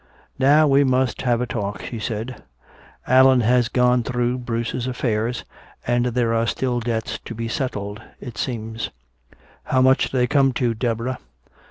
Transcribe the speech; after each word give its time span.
"Now 0.39 0.67
we 0.67 0.83
must 0.83 1.21
have 1.21 1.41
a 1.41 1.45
talk," 1.45 1.83
she 1.83 1.99
said. 1.99 2.41
"Allan 3.05 3.41
has 3.41 3.69
gone 3.69 4.01
through 4.01 4.39
Bruce's 4.39 4.87
affairs, 4.87 5.45
and 5.85 6.07
there 6.07 6.33
are 6.33 6.47
still 6.47 6.79
debts 6.79 7.19
to 7.23 7.35
be 7.35 7.47
settled, 7.47 8.01
it 8.19 8.35
seems." 8.35 8.89
"How 9.65 9.83
much 9.83 10.09
do 10.09 10.17
they 10.17 10.25
come 10.25 10.53
to, 10.53 10.73
Deborah?" 10.73 11.19